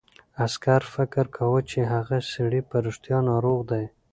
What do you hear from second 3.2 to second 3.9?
ناروغ دی.